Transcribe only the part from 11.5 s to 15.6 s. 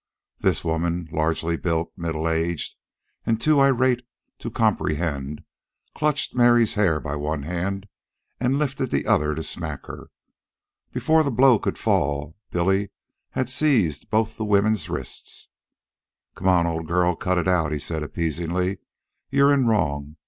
could fall, Billy had seized both the woman's wrists.